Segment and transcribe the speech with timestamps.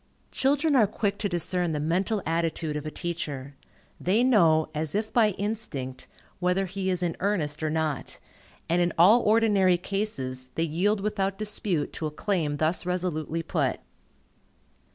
[0.31, 3.55] Children are quick to discern the mental attitude of a teacher.
[3.99, 6.07] They know, as if by instinct,
[6.39, 8.19] whether he is in earnest or not,
[8.67, 13.79] and in all ordinary cases they yield without dispute to a claim thus resolutely put.